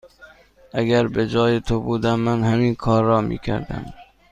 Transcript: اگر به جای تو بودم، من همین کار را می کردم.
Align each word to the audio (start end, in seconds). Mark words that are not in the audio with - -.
اگر 0.73 1.07
به 1.07 1.27
جای 1.27 1.61
تو 1.61 1.79
بودم، 1.81 2.19
من 2.19 2.43
همین 2.43 2.75
کار 2.75 3.03
را 3.03 3.21
می 3.21 3.37
کردم. 3.37 3.93